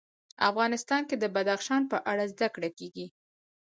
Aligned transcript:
افغانستان 0.49 1.01
کې 1.09 1.15
د 1.19 1.25
بدخشان 1.35 1.81
په 1.91 1.97
اړه 2.11 2.23
زده 2.33 2.47
کړه 2.55 2.69
کېږي. 2.77 3.05